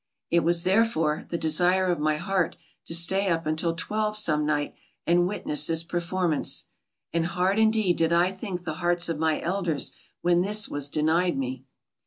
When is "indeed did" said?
7.59-8.11